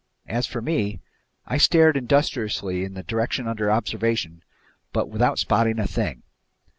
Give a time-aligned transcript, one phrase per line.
[0.25, 0.99] As for me,
[1.45, 4.41] I stared industriously in the direction under observation
[4.91, 6.23] but without spotting a thing.